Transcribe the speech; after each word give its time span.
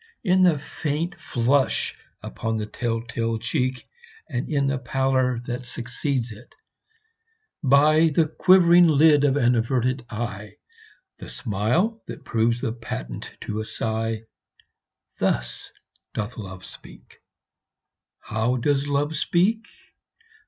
In 0.23 0.41
the 0.41 0.57
faint 0.57 1.13
flush 1.21 1.93
upon 2.23 2.55
the 2.55 2.65
tell 2.65 3.03
tale 3.03 3.37
cheek, 3.37 3.87
And 4.27 4.49
in 4.49 4.65
the 4.65 4.79
pallor 4.79 5.39
that 5.45 5.67
succeeds 5.67 6.31
it; 6.31 6.55
by 7.61 8.07
The 8.09 8.25
quivering 8.25 8.87
lid 8.87 9.23
of 9.23 9.37
an 9.37 9.53
averted 9.53 10.03
eye 10.09 10.55
The 11.19 11.29
smile 11.29 12.01
that 12.07 12.25
proves 12.25 12.61
the 12.61 12.73
patent 12.73 13.29
to 13.41 13.59
a 13.59 13.63
sigh 13.63 14.23
Thus 15.19 15.69
doth 16.15 16.35
Love 16.35 16.65
speak. 16.65 17.21
How 18.21 18.57
does 18.57 18.87
Love 18.87 19.15
speak? 19.15 19.67